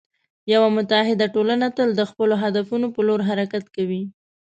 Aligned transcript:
یوه 0.53 0.69
متعهد 0.75 1.19
ټولنه 1.35 1.67
تل 1.77 1.89
د 1.95 2.01
خپلو 2.09 2.35
هدفونو 2.43 2.87
په 2.95 2.99
لور 3.07 3.21
حرکت 3.29 3.65
کوي. 3.75 4.03